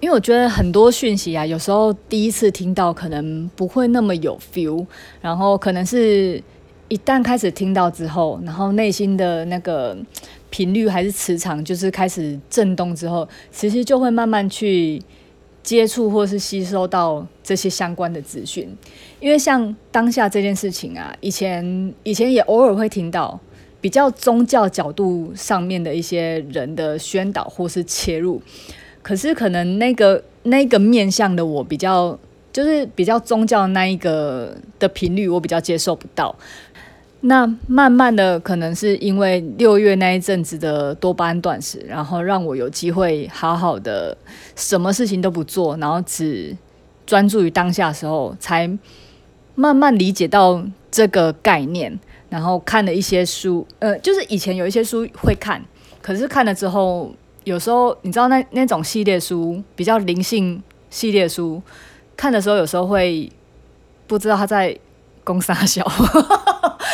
[0.06, 4.86] 因为我觉得很多讯息啊，有时候第一次听到可能不会那么有 feel，
[5.20, 6.40] 然后可能是
[6.90, 9.98] 一旦开始听到之后，然后内心的那个
[10.52, 15.02] 频率还是磁场就是开始震动之后，其实就会慢慢去
[15.64, 18.70] 接触或是吸收到这些相关的资讯。
[19.20, 23.40] 因为像当下这件事情啊，以前以前也偶尔会听到
[23.82, 28.40] 比较宗教角度上面的一些人的宣导或是切入。
[29.06, 32.18] 可是可能那个那个面向的我比较
[32.52, 36.36] 就是比较宗教那一个的频率我比较接受不到。
[37.22, 44.18] 那慢慢的可能是因为六月那一阵子的多巴胺断食，然后让我有机会好好的
[44.56, 46.58] 什么事情都不做，然后只
[47.06, 48.68] 专注于当下的时候，才
[49.54, 52.00] 慢慢理解到这个概念。
[52.28, 55.64] 然后看了一些书，呃，就是以前有一些书会看，
[56.02, 57.14] 可是看了之后。
[57.46, 61.62] 有时候你知道那那种系列书比较灵性系列书，
[62.18, 63.32] 看的时候有时候会
[64.08, 64.78] 不知道他在
[65.24, 65.88] 攻三小，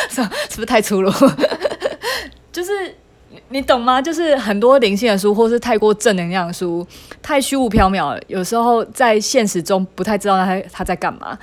[0.08, 1.10] 是 是不是太粗鲁？
[2.52, 2.70] 就是
[3.48, 4.00] 你懂吗？
[4.00, 6.86] 就是很多灵性的书，或是太过正能量的书，
[7.22, 8.20] 太虚无缥缈。
[8.26, 11.38] 有时候在现实中不太知道他他在干嘛。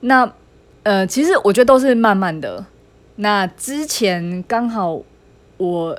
[0.00, 0.30] 那
[0.84, 2.64] 呃，其实我觉得都是慢慢的。
[3.16, 4.98] 那之前刚好
[5.58, 5.98] 我。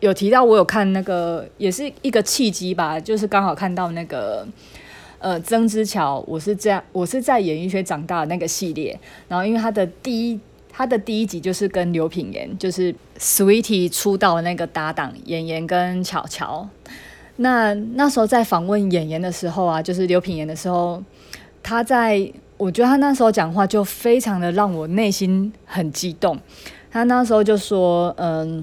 [0.00, 4.46] 有提到我有看那个，也是一个契机吧，就是刚好看到那个，
[5.18, 10.38] 呃，曾之乔，我是这样，我是在演艺圈长大的那个系列，然后因为他的第一，
[10.70, 16.68] 他的第一集就是跟刘品言，就是 Sweetie 出道的那个搭档，演员跟巧巧，
[17.36, 21.02] 那那时候在访问演员的时候啊，就是刘品言的时候，
[21.62, 26.38] 他在，我觉得他那时候讲话就非常的让我内心很激动，
[26.90, 28.62] 他那时候就说，嗯。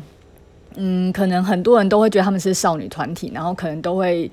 [0.76, 4.30] 嗯，可能很多人都会觉得他们是少女团体，然后可能都会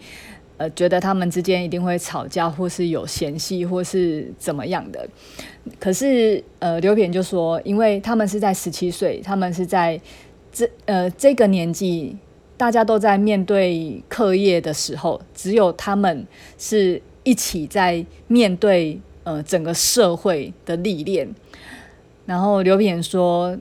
[0.57, 5.07] 呃觉得他们之间一定会吵架，或是有嫌隙，或是怎么样的。
[5.79, 10.00] 可是呃，刘品就说，因为他们是在十七岁，他们是在
[10.50, 12.16] 这呃这个年纪，
[12.57, 16.26] 大家都在面对课业的时候，只有他们
[16.57, 21.29] 是一起在面对呃整个社会的历练。
[22.24, 23.57] 然后刘品说，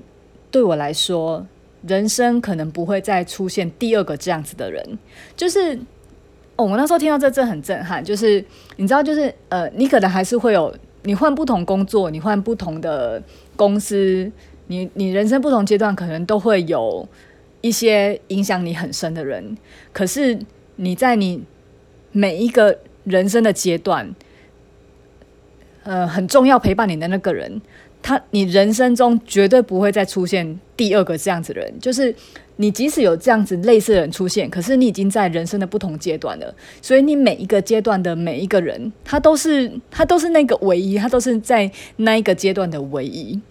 [0.49, 1.45] 对我来说。
[1.87, 4.83] 人生可能不会再出现第二个这样子的人，
[5.35, 5.77] 就是
[6.55, 8.03] 哦，我那时候听到这这很震撼。
[8.03, 8.43] 就是
[8.75, 13.21] 你知道，就是呃，你可能还是会有你换不同工作，你换不同的
[13.55, 14.29] 公司，
[14.67, 17.07] 你你人生不同阶段可能都会有
[17.61, 19.57] 一些影响你很深的人。
[19.93, 20.37] 可是
[20.75, 21.41] 你在你
[22.11, 24.13] 每一个人生的阶段，
[25.89, 27.59] 呃，很重要陪伴你的那个人。
[27.99, 31.73] 他，你人生中绝对不会再出现第二个这样子的人。
[31.81, 32.13] 就是
[32.57, 36.53] 你即使有这样子类似的人出现，可是你已经在人生的不同阶段了。
[36.79, 43.41] 所以你每一个阶段的每一个人，他都是他都是那个唯一，他都是在那一个阶段的唯一。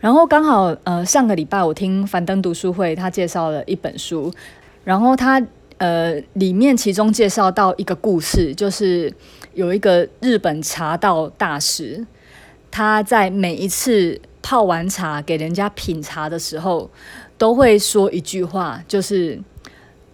[0.00, 4.30] 然后刚好呃上个礼拜我听樊登读书会，他介绍了一本书，
[4.82, 5.40] 然后他
[5.78, 9.12] 呃里面其中介绍到一个故事，就是
[9.54, 12.06] 有一个日本茶道大师。
[12.72, 16.88] 他在每一次泡完茶给人家品茶的时候，
[17.36, 19.36] 都会说一句话，就是：“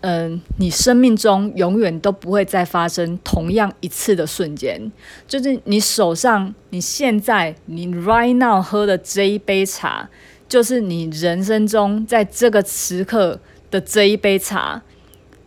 [0.00, 4.90] 嗯，你生命中永远都不会再发生同样一次的瞬间，
[5.28, 10.08] 就是你手上你现在你 right now 喝的这一杯茶，
[10.48, 13.38] 就是你人生中在这个时刻
[13.70, 14.82] 的这一杯茶，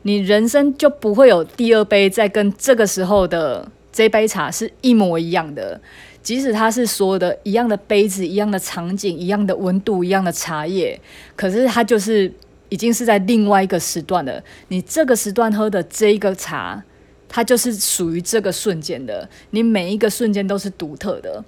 [0.03, 5.81] 你人生就不会有第二杯再跟这个时候的这杯茶是一模一样的。”
[6.21, 10.99] 即使它是所有的一样的杯子、一样的场景、一样的温度、一样的茶叶，
[11.35, 12.31] 可是它就是
[12.67, 14.43] 已经是在另外一个时段了。
[14.67, 16.83] 你这个时段喝的这一个茶，
[17.29, 19.27] 它就是属于这个瞬间的。
[19.51, 21.43] 你每一个瞬间都是独特的。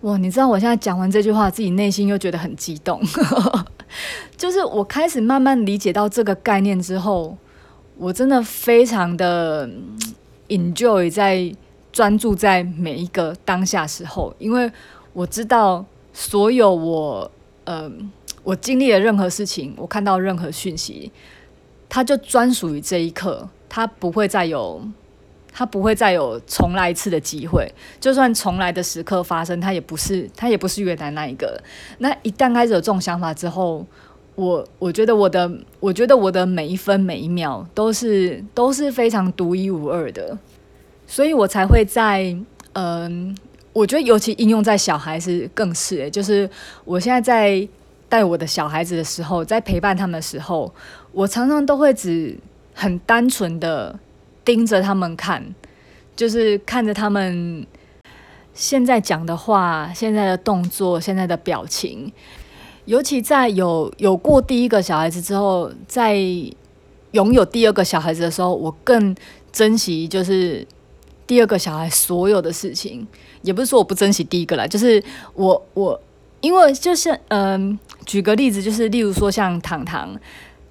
[0.00, 0.16] 哇！
[0.16, 3.00] 你知道我现在讲完这句话，自己内心又觉得很激动。
[4.36, 7.38] 就是我开始慢慢理解到这个概念之后，
[7.96, 9.70] 我真的非常的
[10.48, 11.54] enjoy 在。
[11.92, 14.70] 专注在每一个当下时候，因为
[15.12, 17.30] 我知道所有我
[17.64, 17.90] 呃
[18.42, 21.12] 我经历的任何事情，我看到任何讯息，
[21.88, 24.82] 它就专属于这一刻，它不会再有。
[25.54, 27.70] 他不会再有重来一次的机会，
[28.00, 31.62] 就算重来的时刻发生，他也不是他也不是越南那一个。
[31.98, 33.84] 那一旦开始有这种想法之后，
[34.34, 40.38] 我我觉得我的我觉得我的每一分每一秒都是都是非常独一无二的，
[41.12, 42.34] 所以我才会在
[42.72, 43.36] 嗯，
[43.74, 46.48] 我觉得尤其应用在小孩子更是欸，就是
[46.86, 47.68] 我现在在
[48.08, 50.72] 带我的小孩子的时候，在陪伴他们的时候，
[51.12, 52.38] 我常常都会只
[52.72, 53.98] 很单纯的。
[54.44, 55.54] 盯着他们看，
[56.16, 57.64] 就是看着他们
[58.52, 62.12] 现在讲的话、现在的动作、现在的表情。
[62.86, 66.16] 尤其在有有过第一个小孩子之后，在
[67.12, 69.14] 拥有第二个小孩子的时候，我更
[69.52, 70.66] 珍惜就是
[71.32, 73.06] 第二个小孩所有的事情。
[73.40, 75.02] 也不是说我不珍惜第一个啦，就是
[75.32, 75.98] 我我
[76.42, 80.14] 因为就是嗯、举个例子，就是例如说像糖糖。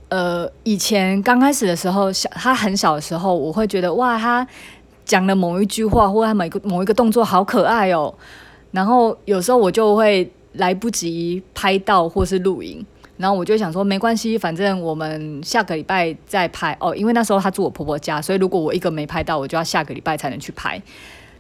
[0.10, 4.46] 呃，以前刚开始的时候，小他很小的时候，我会觉得哇，他
[5.04, 8.14] 讲了某一句话，或者他某一个某一个动作好可爱哦。
[8.70, 12.86] 然后有时候我就会来不及拍到或是录影，
[13.18, 16.96] 然后我就想说没关系，反正我们下个礼拜再拍哦。
[16.96, 20.82] 因为那时候他住我婆婆家，所以如果我一个没拍到，我就要下个礼拜才能去拍。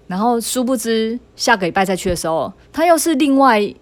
[0.08, 3.74] 然后殊不知下个礼拜再去的时候，他又是另外。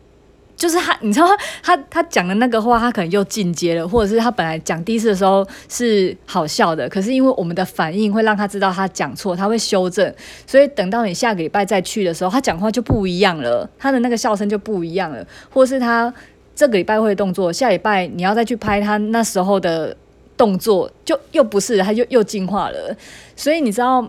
[0.60, 1.28] 就是他，你知道
[1.64, 10.14] 他他他讲的那个话，他可能又进阶了，或者是他本来讲第一次的时候是好笑的，可是因为我们的反应会让他知道他讲错，他会修正，
[10.46, 16.14] 所以等到你下个礼拜再去的时候，他讲话就不一样了，他的那个笑声就不一样了，或是他
[16.60, 19.96] 这个礼拜会动作，下礼拜你要再去拍他那时候的
[20.36, 22.94] 动作，就又不是，他就又进化了，
[23.34, 24.06] 所以你知道，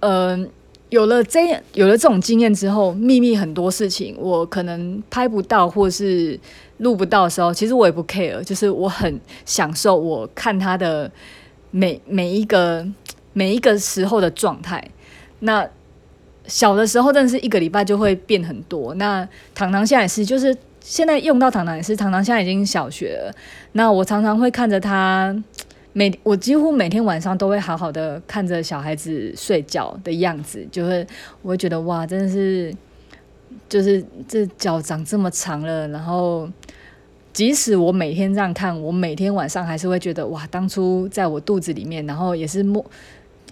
[0.00, 0.50] 嗯、
[0.88, 6.36] 有了这有了这种经验之后，秘密很多事情我可能拍不到或是
[6.78, 11.08] 录不到的时候，其实我也不 care，就是我很享受我看他的
[11.70, 12.84] 每每一个
[13.32, 14.84] 每一个时候的状态。
[15.38, 15.64] 那
[16.48, 18.92] 小的时候真的是一个礼拜就会变很多。
[18.94, 23.34] 那糖糖现在是，就是现在用到糖糖也是，糖糖现在已经小学了。
[23.72, 25.36] 那我常常会看着他。
[25.94, 31.04] 每我几乎每天晚上都会好好的看着小孩子睡觉的样子，就会
[31.42, 32.72] 我会觉得哇，真的是，
[33.68, 36.48] 就是这脚长这么长了，然后
[37.32, 42.84] 即使我每天这样看，我每天晚上还是会觉得哇，当初在我肚子里面，然后也是摸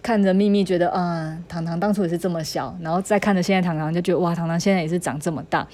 [0.00, 5.66] 看着秘密，觉得嗯，糖糖当初也是这么小，然后再看着现在糖糖，就觉得哇，糖糖现在也是长这么大，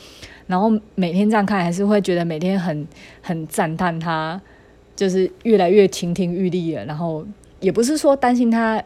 [0.46, 2.86] 然后每天这样看，还是会觉得每天很
[3.20, 4.40] 很赞叹他。
[4.94, 7.26] 就是越来越亭亭玉立了，然后
[7.60, 8.80] 也不是说担心他，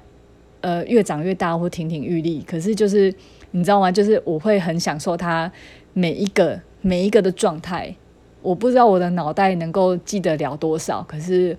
[0.61, 3.13] 呃，越长越大或亭亭玉立，可是就是
[3.51, 3.91] 你知道吗？
[3.91, 5.51] 就是我会很享受他
[5.95, 7.95] 每一个每一个的状态。
[8.41, 11.59] 我不知道我的脑袋能够记得了多少，可是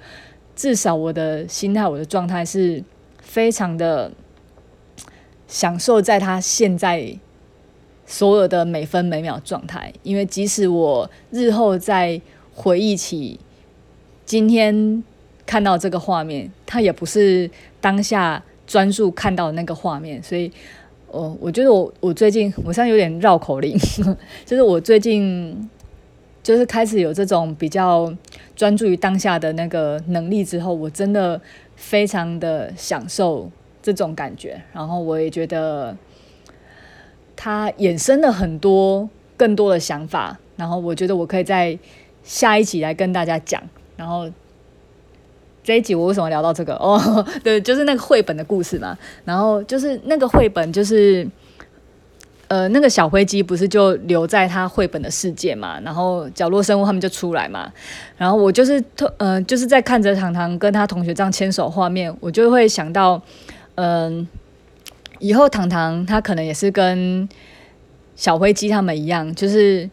[0.56, 2.82] 至少我的心态、我的状态是
[3.20, 4.10] 非常的
[5.45, 7.14] 享受在他现在
[8.08, 9.93] 所有的每分每秒状态。
[10.01, 12.20] 因为即使我日后再
[12.55, 13.39] 回忆起。
[14.26, 15.01] 今天
[15.45, 17.49] 看到这个画面，它也不是
[17.80, 20.51] 当下专注看到的那个画面，所以，
[21.08, 23.78] 我我觉得我我最近我现在有点绕口令，
[24.45, 25.70] 就是我最近
[26.43, 28.14] 就是开始有这种比较
[28.53, 31.39] 专注于当下的那个能力之后，我真的
[31.78, 33.49] 非常的享受
[33.82, 35.95] 这种感觉，然后我也觉得
[37.38, 39.08] 它衍生了很多
[39.38, 41.78] 更多的想法，然后我觉得我可以在
[42.24, 43.64] 下一集来跟大家讲。
[43.96, 44.30] 然后
[45.64, 46.74] 这一集我为什么聊到这个？
[46.82, 48.98] 哦，对，就是那个绘本的故事嘛。
[49.24, 51.28] 然后就是那个绘本，就是
[52.48, 55.80] 呃，那个小灰鸡不是就留在他绘本的世界嘛？
[55.82, 57.72] 然后角落生物他们就出来嘛。
[58.18, 63.22] 然后我就是特呃，就是在看着糖糖跟他同学这样牵手画面，我就会想到，
[63.76, 64.26] 嗯、
[65.20, 67.28] 以后糖糖他可能也是跟
[68.15, 69.89] 小灰鸡他们一样，就是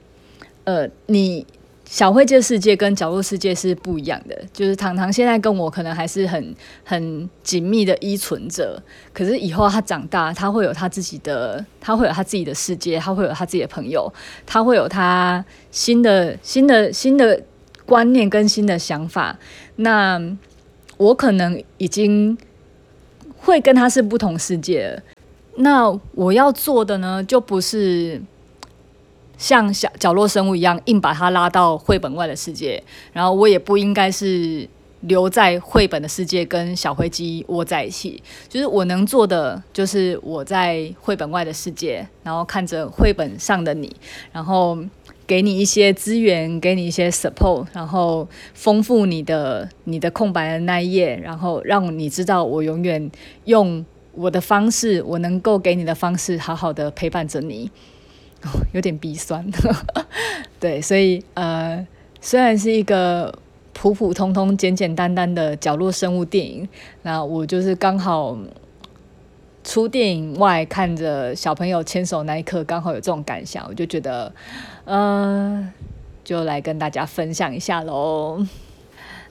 [0.65, 1.47] 呃，你。
[1.87, 14.13] 小灰鸡的世界跟角落世界是不一样的，就是糖糖现在跟我可能还是很很紧密的依存着，可是以后他长大，他会有他自己的，他会有他自己的世界，他会有他自己的朋友，
[14.47, 17.41] 他会有他新的新的新的
[17.85, 19.39] 观念跟新的想法。
[19.77, 20.21] 那
[20.97, 22.37] 我可能已经
[23.37, 25.03] 会跟他是不同世界了。
[25.57, 28.23] 那我要做的呢，就不是。
[29.37, 32.81] 像小角落生物一样，硬把它拉到绘本外的世界，
[33.13, 34.67] 然后我也不应该是
[35.01, 38.23] 留在绘本的世界，跟小灰鸡窝在一起。
[38.49, 43.95] 就是我能做的，就是我在绘本外的世界，然后看着绘本上的你，
[44.31, 44.79] 然后
[45.27, 53.11] 给你一些资源，给你一些 support，然后丰富你的你的空白的那一页，然后让你知道我永远
[53.47, 53.85] 用
[54.17, 57.71] 我的方式，我能够给你的方式，好好的陪伴着你。
[58.75, 59.43] 有点鼻酸，
[60.61, 61.87] 对，所以呃，
[62.21, 63.39] 虽然是一个
[63.73, 66.69] 普普通通、简简单单的角落生物电影，
[67.01, 68.37] 那我就是刚好
[69.63, 74.31] 出电影外看着小朋友牵手那一刻，刚好有这种感想，我就觉得，
[74.85, 75.67] 呃，
[76.23, 78.47] 就来跟大家分享一下喽。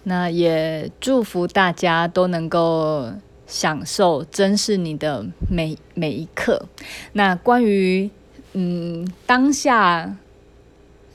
[0.05, 3.11] 那也祝福大家都能够
[3.47, 6.65] 享受、珍视你的每每一刻。
[7.13, 8.09] 那关于
[8.53, 10.15] 嗯，当下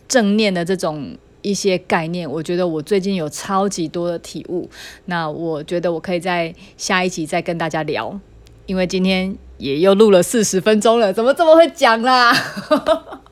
[0.08, 4.68] 正念的这种一些概念，我觉得我最近有超级多的体悟。
[5.04, 8.18] 那我觉得我可以在下一集再跟大家聊，
[8.66, 12.32] 因为今天也又录了四十分钟了，怎么这么会讲啦？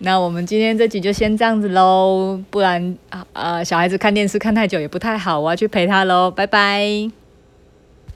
[0.00, 7.21] 那我们今天这集就先这样子喽，不然啊，呃，小孩子看电视看太久也不太好，我要去陪他喽，拜拜。